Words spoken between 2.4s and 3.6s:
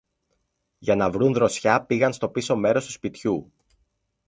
μέρος του σπιτιού